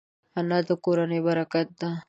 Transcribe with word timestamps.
انا 0.39 0.59
د 0.67 0.69
کورنۍ 0.83 1.19
برکت 1.27 1.67
ده 1.79 1.89